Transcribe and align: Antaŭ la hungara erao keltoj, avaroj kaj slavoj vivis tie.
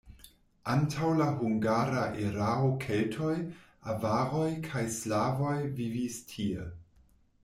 Antaŭ 0.75 1.07
la 1.17 1.25
hungara 1.41 2.05
erao 2.27 2.71
keltoj, 2.85 3.35
avaroj 3.93 4.47
kaj 4.69 4.83
slavoj 4.95 5.53
vivis 5.81 6.17
tie. 6.33 6.65